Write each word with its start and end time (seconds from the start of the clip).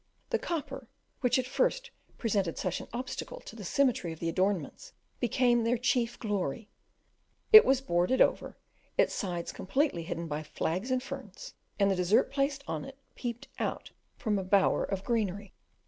The 0.31 0.39
copper, 0.39 0.87
which 1.19 1.37
at 1.37 1.45
first 1.45 1.91
presented 2.17 2.57
such 2.57 2.81
an 2.81 2.87
obstacle 2.91 3.39
to 3.41 3.55
the 3.55 3.63
symmetry 3.63 4.11
of 4.11 4.17
the 4.19 4.29
adornments, 4.29 4.93
became 5.19 5.63
their 5.63 5.77
chief 5.77 6.17
glory; 6.17 6.69
it 7.53 7.65
was 7.65 7.81
boarded 7.81 8.19
over, 8.19 8.57
its 8.97 9.13
sides 9.13 9.51
completely 9.51 10.01
hidden 10.01 10.25
by 10.27 10.41
flags 10.41 10.89
and 10.89 11.03
ferns, 11.03 11.53
and 11.77 11.91
the 11.91 11.95
dessert 11.95 12.31
placed 12.31 12.63
on 12.67 12.83
it 12.83 12.97
peeped 13.13 13.47
out 13.59 13.91
from 14.17 14.39
a 14.39 14.43
bower 14.43 14.83
of 14.83 15.03
greenery. 15.03 15.53